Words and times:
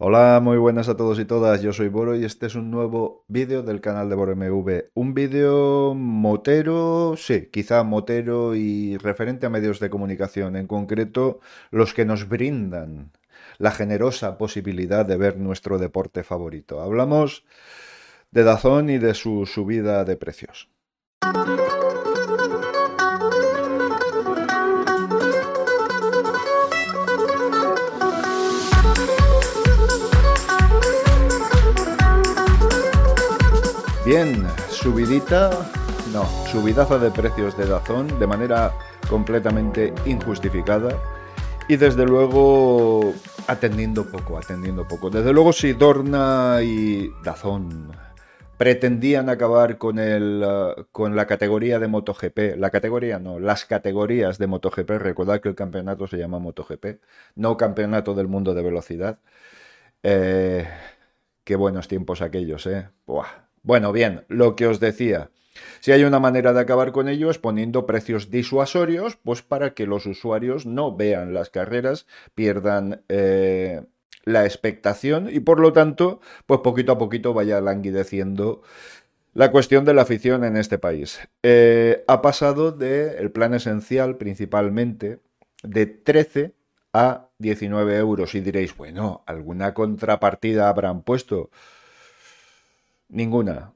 Hola, 0.00 0.38
muy 0.40 0.58
buenas 0.58 0.88
a 0.88 0.96
todos 0.96 1.18
y 1.18 1.24
todas, 1.24 1.60
yo 1.60 1.72
soy 1.72 1.88
Boro 1.88 2.14
y 2.14 2.24
este 2.24 2.46
es 2.46 2.54
un 2.54 2.70
nuevo 2.70 3.24
vídeo 3.26 3.64
del 3.64 3.80
canal 3.80 4.08
de 4.08 4.14
BoroMV. 4.14 4.90
Un 4.94 5.12
vídeo 5.12 5.92
motero, 5.92 7.14
sí, 7.16 7.48
quizá 7.50 7.82
motero 7.82 8.54
y 8.54 8.96
referente 8.98 9.46
a 9.46 9.50
medios 9.50 9.80
de 9.80 9.90
comunicación, 9.90 10.54
en 10.54 10.68
concreto 10.68 11.40
los 11.72 11.94
que 11.94 12.04
nos 12.04 12.28
brindan 12.28 13.10
la 13.58 13.72
generosa 13.72 14.38
posibilidad 14.38 15.04
de 15.04 15.16
ver 15.16 15.36
nuestro 15.36 15.78
deporte 15.78 16.22
favorito. 16.22 16.80
Hablamos 16.80 17.44
de 18.30 18.44
Dazón 18.44 18.90
y 18.90 18.98
de 18.98 19.14
su 19.14 19.46
subida 19.46 20.04
de 20.04 20.16
precios. 20.16 20.68
Bien, 34.08 34.42
subidita, 34.70 35.50
no, 36.14 36.24
subidaza 36.46 36.98
de 36.98 37.10
precios 37.10 37.54
de 37.58 37.66
Dazón 37.66 38.18
de 38.18 38.26
manera 38.26 38.72
completamente 39.06 39.92
injustificada 40.06 40.98
y 41.68 41.76
desde 41.76 42.06
luego 42.06 43.12
atendiendo 43.48 44.10
poco, 44.10 44.38
atendiendo 44.38 44.88
poco. 44.88 45.10
Desde 45.10 45.30
luego 45.34 45.52
si 45.52 45.74
Dorna 45.74 46.60
y 46.62 47.10
Dazón 47.22 47.92
pretendían 48.56 49.28
acabar 49.28 49.76
con, 49.76 49.98
el, 49.98 50.42
uh, 50.42 50.84
con 50.90 51.14
la 51.14 51.26
categoría 51.26 51.78
de 51.78 51.88
MotoGP, 51.88 52.56
la 52.56 52.70
categoría 52.70 53.18
no, 53.18 53.38
las 53.38 53.66
categorías 53.66 54.38
de 54.38 54.46
MotoGP, 54.46 54.88
recordad 54.92 55.42
que 55.42 55.50
el 55.50 55.54
campeonato 55.54 56.06
se 56.06 56.16
llama 56.16 56.38
MotoGP, 56.38 57.02
no 57.34 57.58
campeonato 57.58 58.14
del 58.14 58.28
mundo 58.28 58.54
de 58.54 58.62
velocidad. 58.62 59.18
Eh, 60.02 60.66
qué 61.44 61.56
buenos 61.56 61.88
tiempos 61.88 62.22
aquellos, 62.22 62.66
¿eh? 62.66 62.88
Buah 63.06 63.47
bueno, 63.62 63.92
bien, 63.92 64.24
lo 64.28 64.56
que 64.56 64.66
os 64.66 64.80
decía. 64.80 65.30
Si 65.80 65.92
hay 65.92 66.04
una 66.04 66.20
manera 66.20 66.52
de 66.52 66.60
acabar 66.60 66.92
con 66.92 67.08
ello 67.08 67.30
es 67.30 67.38
poniendo 67.38 67.86
precios 67.86 68.30
disuasorios, 68.30 69.16
pues 69.16 69.42
para 69.42 69.74
que 69.74 69.86
los 69.86 70.06
usuarios 70.06 70.66
no 70.66 70.96
vean 70.96 71.34
las 71.34 71.50
carreras, 71.50 72.06
pierdan 72.34 73.02
eh, 73.08 73.82
la 74.24 74.44
expectación 74.44 75.28
y 75.32 75.40
por 75.40 75.60
lo 75.60 75.72
tanto, 75.72 76.20
pues 76.46 76.60
poquito 76.60 76.92
a 76.92 76.98
poquito 76.98 77.34
vaya 77.34 77.60
languideciendo 77.60 78.62
la 79.34 79.50
cuestión 79.52 79.84
de 79.84 79.94
la 79.94 80.02
afición 80.02 80.44
en 80.44 80.56
este 80.56 80.78
país. 80.78 81.20
Eh, 81.42 82.04
ha 82.08 82.22
pasado 82.22 82.72
de 82.72 83.18
el 83.18 83.30
plan 83.30 83.54
esencial 83.54 84.16
principalmente 84.16 85.20
de 85.62 85.86
13 85.86 86.54
a 86.92 87.28
19 87.38 87.96
euros 87.96 88.34
y 88.34 88.40
diréis, 88.40 88.76
bueno, 88.76 89.22
¿alguna 89.26 89.74
contrapartida 89.74 90.68
habrán 90.68 91.02
puesto? 91.02 91.50
Ninguna. 93.08 93.74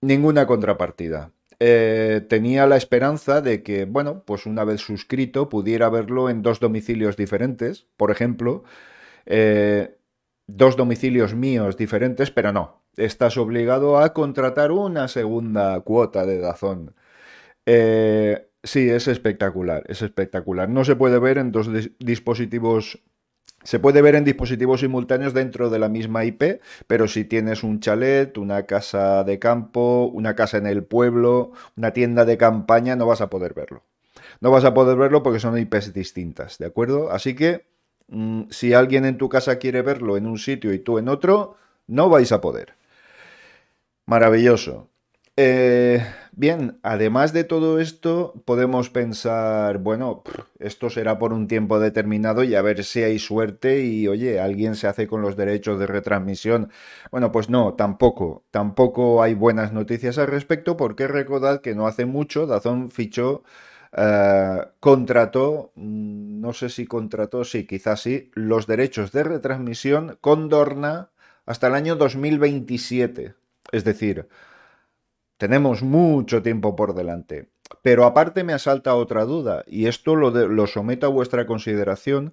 Ninguna 0.00 0.46
contrapartida. 0.46 1.32
Eh, 1.60 2.24
tenía 2.28 2.66
la 2.66 2.76
esperanza 2.76 3.40
de 3.40 3.62
que, 3.62 3.84
bueno, 3.84 4.22
pues 4.24 4.46
una 4.46 4.64
vez 4.64 4.80
suscrito 4.80 5.48
pudiera 5.48 5.88
verlo 5.88 6.30
en 6.30 6.42
dos 6.42 6.60
domicilios 6.60 7.16
diferentes, 7.16 7.88
por 7.96 8.12
ejemplo, 8.12 8.62
eh, 9.26 9.96
dos 10.46 10.76
domicilios 10.76 11.34
míos 11.34 11.76
diferentes, 11.76 12.30
pero 12.30 12.52
no. 12.52 12.82
Estás 12.96 13.36
obligado 13.38 13.98
a 13.98 14.12
contratar 14.12 14.72
una 14.72 15.08
segunda 15.08 15.80
cuota 15.80 16.26
de 16.26 16.38
Dazón. 16.38 16.94
Eh, 17.66 18.48
sí, 18.62 18.88
es 18.90 19.08
espectacular, 19.08 19.84
es 19.88 20.02
espectacular. 20.02 20.68
No 20.68 20.84
se 20.84 20.96
puede 20.96 21.18
ver 21.18 21.38
en 21.38 21.52
dos 21.52 21.68
dispositivos 21.98 23.02
se 23.64 23.78
puede 23.78 24.02
ver 24.02 24.14
en 24.14 24.24
dispositivos 24.24 24.80
simultáneos 24.80 25.34
dentro 25.34 25.70
de 25.70 25.78
la 25.78 25.88
misma 25.88 26.24
IP, 26.24 26.60
pero 26.86 27.08
si 27.08 27.24
tienes 27.24 27.62
un 27.62 27.80
chalet, 27.80 28.36
una 28.38 28.64
casa 28.64 29.24
de 29.24 29.38
campo, 29.38 30.10
una 30.12 30.34
casa 30.34 30.58
en 30.58 30.66
el 30.66 30.84
pueblo, 30.84 31.52
una 31.76 31.92
tienda 31.92 32.24
de 32.24 32.38
campaña, 32.38 32.96
no 32.96 33.06
vas 33.06 33.20
a 33.20 33.30
poder 33.30 33.54
verlo. 33.54 33.82
No 34.40 34.50
vas 34.50 34.64
a 34.64 34.74
poder 34.74 34.96
verlo 34.96 35.22
porque 35.22 35.40
son 35.40 35.58
IPs 35.58 35.92
distintas, 35.92 36.58
¿de 36.58 36.66
acuerdo? 36.66 37.10
Así 37.10 37.34
que 37.34 37.66
mm, 38.08 38.44
si 38.50 38.72
alguien 38.74 39.04
en 39.04 39.18
tu 39.18 39.28
casa 39.28 39.58
quiere 39.58 39.82
verlo 39.82 40.16
en 40.16 40.26
un 40.26 40.38
sitio 40.38 40.72
y 40.72 40.78
tú 40.78 40.98
en 40.98 41.08
otro, 41.08 41.56
no 41.86 42.08
vais 42.08 42.30
a 42.32 42.40
poder. 42.40 42.74
Maravilloso. 44.06 44.88
Eh, 45.40 46.04
bien, 46.32 46.80
además 46.82 47.32
de 47.32 47.44
todo 47.44 47.78
esto, 47.78 48.34
podemos 48.44 48.90
pensar, 48.90 49.78
bueno, 49.78 50.24
esto 50.58 50.90
será 50.90 51.16
por 51.20 51.32
un 51.32 51.46
tiempo 51.46 51.78
determinado 51.78 52.42
y 52.42 52.56
a 52.56 52.62
ver 52.62 52.82
si 52.82 53.04
hay 53.04 53.20
suerte 53.20 53.82
y, 53.84 54.08
oye, 54.08 54.40
alguien 54.40 54.74
se 54.74 54.88
hace 54.88 55.06
con 55.06 55.22
los 55.22 55.36
derechos 55.36 55.78
de 55.78 55.86
retransmisión. 55.86 56.72
Bueno, 57.12 57.30
pues 57.30 57.48
no, 57.50 57.74
tampoco, 57.74 58.46
tampoco 58.50 59.22
hay 59.22 59.34
buenas 59.34 59.72
noticias 59.72 60.18
al 60.18 60.26
respecto 60.26 60.76
porque 60.76 61.06
recordad 61.06 61.60
que 61.60 61.76
no 61.76 61.86
hace 61.86 62.04
mucho 62.04 62.46
Dazón 62.48 62.90
fichó, 62.90 63.44
eh, 63.96 64.58
contrató, 64.80 65.70
mm, 65.76 66.40
no 66.40 66.52
sé 66.52 66.68
si 66.68 66.84
contrató, 66.86 67.44
sí, 67.44 67.64
quizás 67.64 68.00
sí, 68.02 68.30
los 68.34 68.66
derechos 68.66 69.12
de 69.12 69.22
retransmisión 69.22 70.18
con 70.20 70.48
Dorna 70.48 71.10
hasta 71.46 71.68
el 71.68 71.74
año 71.76 71.94
2027. 71.94 73.34
Es 73.70 73.84
decir, 73.84 74.28
tenemos 75.38 75.82
mucho 75.82 76.42
tiempo 76.42 76.76
por 76.76 76.94
delante. 76.94 77.48
Pero 77.82 78.04
aparte 78.04 78.44
me 78.44 78.52
asalta 78.52 78.94
otra 78.94 79.24
duda, 79.24 79.64
y 79.66 79.86
esto 79.86 80.16
lo, 80.16 80.66
someto 80.66 81.06
a 81.06 81.10
vuestra 81.10 81.46
consideración, 81.46 82.32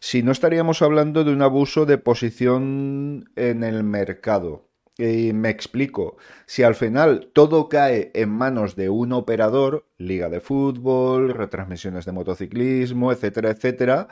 si 0.00 0.22
no 0.22 0.32
estaríamos 0.32 0.82
hablando 0.82 1.22
de 1.24 1.32
un 1.32 1.42
abuso 1.42 1.86
de 1.86 1.98
posición 1.98 3.30
en 3.36 3.62
el 3.62 3.84
mercado. 3.84 4.68
Y 4.98 5.34
me 5.34 5.50
explico, 5.50 6.16
si 6.46 6.62
al 6.62 6.74
final 6.74 7.30
todo 7.34 7.68
cae 7.68 8.10
en 8.14 8.30
manos 8.30 8.76
de 8.76 8.88
un 8.88 9.12
operador, 9.12 9.84
liga 9.98 10.30
de 10.30 10.40
fútbol, 10.40 11.34
retransmisiones 11.34 12.06
de 12.06 12.12
motociclismo, 12.12 13.12
etcétera, 13.12 13.50
etcétera, 13.50 14.08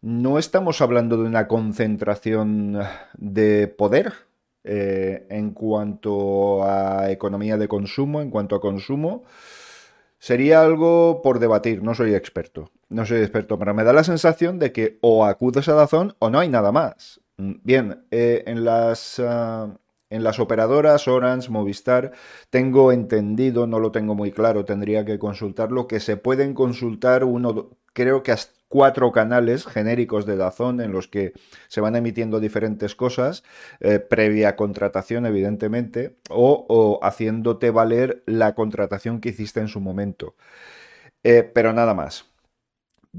no 0.00 0.38
estamos 0.38 0.80
hablando 0.80 1.16
de 1.16 1.24
una 1.24 1.48
concentración 1.48 2.78
de 3.16 3.66
poder, 3.66 4.27
eh, 4.70 5.26
en 5.30 5.52
cuanto 5.52 6.62
a 6.62 7.10
economía 7.10 7.56
de 7.56 7.68
consumo, 7.68 8.20
en 8.20 8.30
cuanto 8.30 8.54
a 8.54 8.60
consumo, 8.60 9.24
sería 10.18 10.60
algo 10.60 11.22
por 11.22 11.38
debatir, 11.38 11.82
no 11.82 11.94
soy 11.94 12.14
experto, 12.14 12.70
no 12.90 13.06
soy 13.06 13.20
experto, 13.20 13.58
pero 13.58 13.72
me 13.72 13.84
da 13.84 13.94
la 13.94 14.04
sensación 14.04 14.58
de 14.58 14.72
que 14.72 14.98
o 15.00 15.24
acudes 15.24 15.68
a 15.68 15.74
Dazón 15.74 16.16
o 16.18 16.28
no 16.28 16.38
hay 16.38 16.50
nada 16.50 16.70
más. 16.70 17.20
Mm, 17.38 17.52
bien, 17.62 18.04
eh, 18.10 18.44
en 18.46 18.64
las... 18.64 19.18
Ah, 19.20 19.68
en 20.10 20.24
las 20.24 20.40
operadoras 20.40 21.06
Orange, 21.06 21.50
Movistar, 21.50 22.12
tengo 22.48 22.92
entendido, 22.92 23.66
no 23.66 23.78
lo 23.78 23.92
tengo 23.92 24.14
muy 24.14 24.32
claro, 24.32 24.64
tendría 24.64 25.04
que 25.04 25.18
consultarlo, 25.18 25.86
que 25.86 26.00
se 26.00 26.16
pueden 26.16 26.54
consultar 26.54 27.24
uno, 27.24 27.68
creo 27.92 28.22
que 28.22 28.32
hasta 28.32 28.57
cuatro 28.68 29.12
canales 29.12 29.66
genéricos 29.66 30.26
de 30.26 30.36
Dazón 30.36 30.80
en 30.80 30.92
los 30.92 31.08
que 31.08 31.32
se 31.68 31.80
van 31.80 31.96
emitiendo 31.96 32.40
diferentes 32.40 32.94
cosas, 32.94 33.42
eh, 33.80 33.98
previa 33.98 34.56
contratación, 34.56 35.26
evidentemente, 35.26 36.16
o, 36.30 37.00
haciéndote 37.02 37.70
valer 37.70 38.22
la 38.26 38.54
contratación 38.54 39.20
que 39.20 39.30
hiciste 39.30 39.60
en 39.60 39.68
su 39.68 39.80
momento. 39.80 40.36
Eh, 41.24 41.42
pero 41.54 41.72
nada 41.72 41.94
más. 41.94 42.26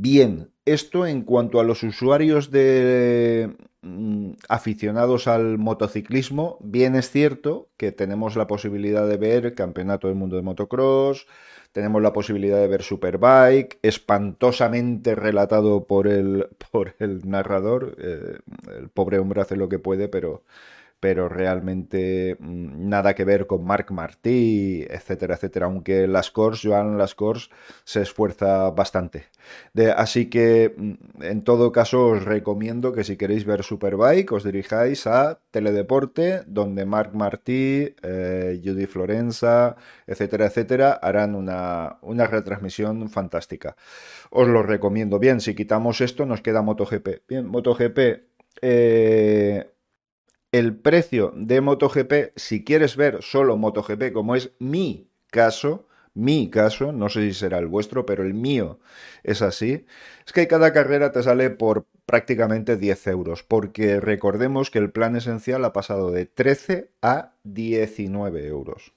Bien, 0.01 0.53
esto 0.63 1.05
en 1.05 1.23
cuanto 1.23 1.59
a 1.59 1.65
los 1.65 1.83
usuarios 1.83 2.51
de 2.51 3.57
mm, 3.81 4.31
aficionados 4.47 5.27
al 5.27 5.57
motociclismo, 5.57 6.57
bien 6.61 6.95
es 6.95 7.11
cierto 7.11 7.69
que 7.75 7.91
tenemos 7.91 8.37
la 8.37 8.47
posibilidad 8.47 9.05
de 9.05 9.17
ver 9.17 9.55
Campeonato 9.55 10.07
del 10.07 10.15
Mundo 10.15 10.37
de 10.37 10.41
Motocross, 10.41 11.27
tenemos 11.73 12.01
la 12.01 12.13
posibilidad 12.13 12.59
de 12.59 12.69
ver 12.69 12.81
Superbike, 12.81 13.79
espantosamente 13.81 15.15
relatado 15.15 15.85
por 15.85 16.07
el, 16.07 16.47
por 16.71 16.95
el 16.99 17.29
narrador. 17.29 17.97
Eh, 17.99 18.39
el 18.77 18.87
pobre 18.89 19.19
hombre 19.19 19.41
hace 19.41 19.57
lo 19.57 19.67
que 19.67 19.79
puede, 19.79 20.07
pero 20.07 20.43
pero 20.99 21.29
realmente 21.29 22.37
mm, 22.39 22.89
nada 22.89 23.15
que 23.15 23.25
ver 23.25 23.47
con 23.47 23.63
Marc 23.65 23.91
Martí, 23.91 24.85
etcétera, 24.89 25.35
etcétera. 25.35 25.67
Aunque 25.67 26.07
Las 26.07 26.31
Cors, 26.31 26.61
Joan 26.63 26.97
Las 26.97 27.15
Cors, 27.15 27.49
se 27.83 28.01
esfuerza 28.01 28.69
bastante. 28.71 29.25
así 29.95 30.29
que, 30.29 30.73
mm, 30.77 31.23
en 31.23 31.43
todo 31.43 31.71
caso, 31.71 32.07
os 32.07 32.25
recomiendo 32.25 32.93
que 32.93 33.03
si 33.03 33.17
queréis 33.17 33.45
ver 33.45 33.63
Superbike, 33.63 34.31
os 34.31 34.43
dirijáis 34.43 35.07
a 35.07 35.39
Teledeporte, 35.51 36.43
donde 36.47 36.85
Marc 36.85 37.13
Martí, 37.13 37.95
eh, 38.03 38.61
Judy 38.63 38.85
Florenza, 38.85 39.75
etcétera, 40.07 40.45
etcétera, 40.47 40.91
harán 41.01 41.35
una, 41.35 41.97
una 42.01 42.27
retransmisión 42.27 43.09
fantástica. 43.09 43.75
Os 44.29 44.47
lo 44.47 44.63
recomiendo. 44.63 45.19
Bien, 45.19 45.41
si 45.41 45.55
quitamos 45.55 46.01
esto, 46.01 46.25
nos 46.25 46.41
queda 46.41 46.61
MotoGP. 46.61 47.23
Bien, 47.27 47.45
MotoGP. 47.47 48.29
Eh, 48.61 49.48
el 50.59 50.75
precio 50.75 51.33
de 51.35 51.61
MotoGP, 51.61 52.33
si 52.35 52.63
quieres 52.63 52.95
ver 52.97 53.19
solo 53.21 53.57
MotoGP, 53.57 54.11
como 54.13 54.35
es 54.35 54.51
mi 54.59 55.09
caso, 55.31 55.87
mi 56.13 56.49
caso, 56.49 56.91
no 56.91 57.09
sé 57.09 57.21
si 57.21 57.33
será 57.33 57.59
el 57.59 57.67
vuestro, 57.67 58.05
pero 58.05 58.23
el 58.23 58.33
mío 58.33 58.79
es 59.23 59.41
así, 59.41 59.85
es 60.25 60.33
que 60.33 60.47
cada 60.47 60.73
carrera 60.73 61.11
te 61.11 61.23
sale 61.23 61.49
por 61.49 61.85
prácticamente 62.05 62.77
10 62.77 63.07
euros, 63.07 63.43
porque 63.43 63.99
recordemos 63.99 64.69
que 64.71 64.79
el 64.79 64.91
plan 64.91 65.15
esencial 65.15 65.63
ha 65.65 65.73
pasado 65.73 66.11
de 66.11 66.25
13 66.25 66.91
a 67.01 67.33
19 67.43 68.45
euros. 68.47 68.93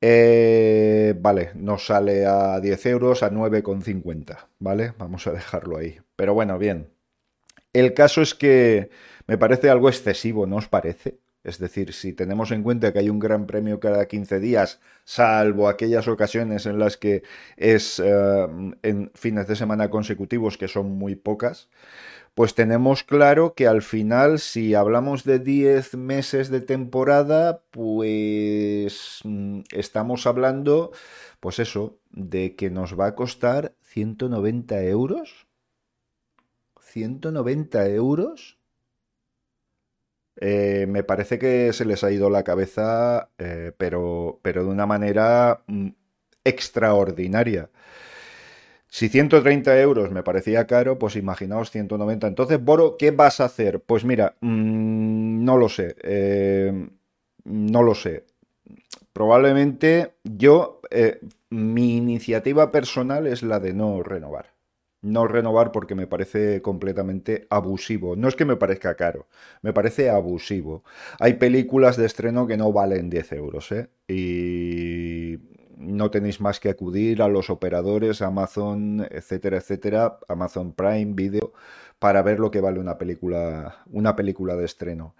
Eh, 0.00 1.14
vale, 1.18 1.50
nos 1.54 1.86
sale 1.86 2.24
a 2.26 2.60
10 2.60 2.86
euros, 2.86 3.22
a 3.22 3.30
9,50, 3.30 4.48
¿vale? 4.58 4.92
Vamos 4.98 5.26
a 5.26 5.32
dejarlo 5.32 5.76
ahí. 5.78 5.98
Pero 6.16 6.34
bueno, 6.34 6.58
bien. 6.58 6.97
El 7.72 7.94
caso 7.94 8.22
es 8.22 8.34
que 8.34 8.90
me 9.26 9.38
parece 9.38 9.70
algo 9.70 9.88
excesivo, 9.88 10.46
¿no 10.46 10.56
os 10.56 10.68
parece? 10.68 11.18
Es 11.44 11.58
decir, 11.58 11.92
si 11.94 12.12
tenemos 12.12 12.50
en 12.50 12.62
cuenta 12.62 12.92
que 12.92 12.98
hay 12.98 13.08
un 13.08 13.18
gran 13.18 13.46
premio 13.46 13.80
cada 13.80 14.06
15 14.06 14.40
días, 14.40 14.80
salvo 15.04 15.68
aquellas 15.68 16.08
ocasiones 16.08 16.66
en 16.66 16.78
las 16.78 16.96
que 16.96 17.22
es 17.56 18.00
eh, 18.04 18.46
en 18.82 19.10
fines 19.14 19.46
de 19.46 19.56
semana 19.56 19.88
consecutivos, 19.88 20.58
que 20.58 20.68
son 20.68 20.90
muy 20.98 21.14
pocas, 21.14 21.70
pues 22.34 22.54
tenemos 22.54 23.02
claro 23.02 23.54
que 23.54 23.66
al 23.66 23.82
final, 23.82 24.38
si 24.38 24.74
hablamos 24.74 25.24
de 25.24 25.40
10 25.40 25.96
meses 25.96 26.50
de 26.50 26.60
temporada, 26.60 27.62
pues 27.72 29.22
mm, 29.24 29.62
estamos 29.72 30.26
hablando, 30.26 30.92
pues 31.40 31.58
eso, 31.58 31.98
de 32.10 32.54
que 32.56 32.70
nos 32.70 32.98
va 32.98 33.06
a 33.06 33.14
costar 33.16 33.74
190 33.82 34.82
euros. 34.84 35.47
190 36.98 37.86
euros. 37.90 38.58
Eh, 40.40 40.86
me 40.88 41.02
parece 41.02 41.38
que 41.38 41.72
se 41.72 41.84
les 41.84 42.04
ha 42.04 42.10
ido 42.12 42.30
la 42.30 42.44
cabeza, 42.44 43.30
eh, 43.38 43.72
pero, 43.76 44.38
pero 44.42 44.64
de 44.64 44.70
una 44.70 44.86
manera 44.86 45.62
mm, 45.66 45.88
extraordinaria. 46.44 47.70
Si 48.88 49.08
130 49.08 49.78
euros 49.80 50.10
me 50.10 50.22
parecía 50.22 50.66
caro, 50.66 50.98
pues 50.98 51.16
imaginaos 51.16 51.70
190. 51.70 52.26
Entonces, 52.26 52.62
Boro, 52.62 52.96
¿qué 52.98 53.10
vas 53.10 53.40
a 53.40 53.44
hacer? 53.44 53.80
Pues 53.80 54.04
mira, 54.04 54.36
mm, 54.40 55.44
no 55.44 55.56
lo 55.56 55.68
sé. 55.68 55.96
Eh, 56.02 56.88
no 57.44 57.82
lo 57.82 57.94
sé. 57.94 58.24
Probablemente 59.12 60.14
yo, 60.24 60.80
mi 61.50 61.96
iniciativa 61.96 62.70
personal 62.70 63.26
es 63.26 63.42
la 63.42 63.60
de 63.60 63.74
no 63.74 64.02
renovar. 64.02 64.57
No 65.00 65.28
renovar 65.28 65.70
porque 65.72 65.94
me 65.94 66.06
parece 66.08 66.60
completamente 66.60 67.46
abusivo. 67.50 68.16
No 68.16 68.28
es 68.28 68.34
que 68.36 68.44
me 68.44 68.56
parezca 68.56 68.96
caro, 68.96 69.28
me 69.62 69.72
parece 69.72 70.10
abusivo. 70.10 70.82
Hay 71.20 71.34
películas 71.34 71.96
de 71.96 72.06
estreno 72.06 72.46
que 72.46 72.56
no 72.56 72.72
valen 72.72 73.08
10 73.10 73.32
euros, 73.32 73.70
¿eh? 73.72 73.90
Y 74.08 75.38
no 75.76 76.10
tenéis 76.10 76.40
más 76.40 76.60
que 76.60 76.68
acudir 76.70 77.22
a 77.22 77.28
los 77.28 77.50
operadores, 77.50 78.22
Amazon, 78.22 79.06
etcétera, 79.10 79.58
etcétera, 79.58 80.18
Amazon 80.28 80.72
Prime 80.72 81.12
Video, 81.14 81.52
para 81.98 82.22
ver 82.22 82.40
lo 82.40 82.50
que 82.50 82.60
vale 82.60 82.80
una 82.80 82.98
película, 82.98 83.84
una 83.90 84.16
película 84.16 84.56
de 84.56 84.64
estreno. 84.64 85.14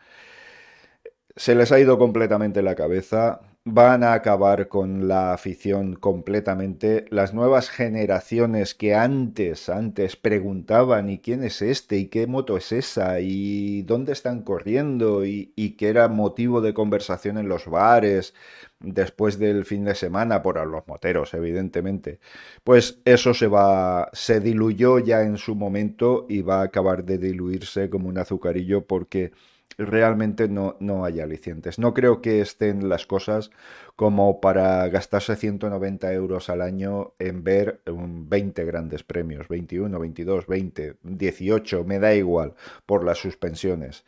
Se 1.37 1.55
les 1.55 1.71
ha 1.73 1.79
ido 1.79 1.99
completamente 1.99 2.63
la 2.63 2.75
cabeza 2.75 3.41
van 3.73 4.03
a 4.05 4.12
acabar 4.15 4.69
con 4.69 5.09
la 5.09 5.32
afición 5.32 5.94
completamente. 5.94 7.06
Las 7.11 7.35
nuevas 7.35 7.70
generaciones 7.70 8.75
que 8.75 8.94
antes, 8.94 9.69
antes 9.69 10.17
preguntaban 10.17 11.11
¿y 11.11 11.19
quién 11.19 11.44
es 11.44 11.62
este? 11.62 11.97
¿y 11.97 12.06
qué 12.06 12.26
moto 12.26 12.56
es 12.56 12.73
esa? 12.73 13.20
¿y 13.20 13.82
dónde 13.82 14.12
están 14.12 14.43
corriendo? 14.43 15.25
y, 15.25 15.53
y 15.56 15.76
era 15.85 16.09
motivo 16.09 16.61
de 16.61 16.75
conversación 16.75 17.38
en 17.38 17.49
los 17.49 17.67
bares 17.67 18.35
después 18.81 19.39
del 19.39 19.65
fin 19.65 19.85
de 19.85 19.95
semana 19.95 20.43
por 20.43 20.65
los 20.67 20.87
moteros, 20.87 21.35
evidentemente. 21.35 22.21
Pues 22.65 23.01
eso 23.05 23.35
se 23.35 23.47
va, 23.49 24.11
se 24.13 24.41
diluyó 24.41 24.99
ya 24.99 25.23
en 25.23 25.37
su 25.39 25.55
momento 25.55 26.27
y 26.29 26.43
va 26.43 26.61
a 26.61 26.65
acabar 26.65 27.05
de 27.05 27.19
diluirse 27.19 27.91
como 27.91 28.09
un 28.09 28.19
azucarillo 28.19 28.87
porque 28.87 29.33
realmente 29.77 30.49
no, 30.49 30.77
no 30.81 31.05
hay 31.05 31.21
alicientes. 31.21 31.79
No 31.79 31.95
creo 31.95 32.21
que 32.21 32.41
estén 32.41 32.89
las 32.89 33.07
cosas 33.07 33.51
como 33.97 34.41
para 34.41 34.89
gastarse 34.89 35.37
190 35.37 36.13
euros 36.13 36.49
al 36.49 36.63
año 36.63 37.15
en 37.19 37.45
ver 37.45 37.83
20 37.87 38.65
grandes 38.65 39.03
premios, 39.05 39.49
21, 39.49 39.99
22, 39.99 40.47
20, 40.47 40.97
18, 41.03 41.85
me 41.85 41.99
da 41.99 42.15
igual, 42.15 42.55
por 42.87 43.05
las 43.05 43.19
suspensiones. 43.19 44.05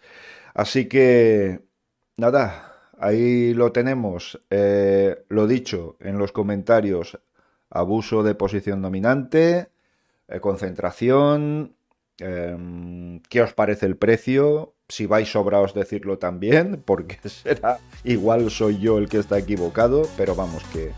Así 0.55 0.87
que, 0.89 1.61
nada, 2.17 2.80
ahí 3.01 3.55
lo 3.55 3.73
tenemos. 3.73 4.41
Eh, 4.51 5.25
lo 5.29 5.47
dicho 5.47 5.97
en 6.01 6.19
los 6.19 6.33
comentarios, 6.33 7.19
abuso 7.71 8.23
de 8.23 8.35
posición 8.35 8.83
dominante, 8.83 9.71
eh, 10.29 10.41
concentración, 10.41 11.75
em, 12.19 13.21
¿qué 13.29 13.43
os 13.43 13.55
parece 13.55 13.87
el 13.87 13.97
precio? 13.97 14.75
si 14.91 15.07
vais 15.07 15.31
sobraos 15.31 15.73
decirlo 15.73 16.19
también, 16.19 16.83
porque 16.85 17.19
será 17.29 17.79
igual 18.05 18.51
soy 18.51 18.79
yo 18.79 18.99
el 18.99 19.09
que 19.09 19.19
está 19.19 19.39
equivocado, 19.39 20.03
pero 20.17 20.35
vamos 20.35 20.63
que, 20.73 20.93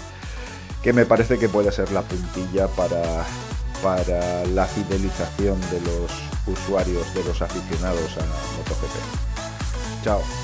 que 0.83 0.93
me 0.93 1.07
parece 1.07 1.39
que 1.39 1.49
puede 1.49 1.71
ser 1.71 1.93
la 1.93 2.03
puntilla 2.03 2.67
para, 2.69 3.25
para 3.83 4.45
la 4.47 4.67
fidelización 4.67 5.61
de 5.71 5.81
los 5.83 6.11
usuarios, 6.47 7.15
de 7.15 7.25
los 7.25 7.41
aficionados 7.41 8.17
a 8.19 8.25
MotoGP. 8.57 10.03
Chao. 10.03 10.42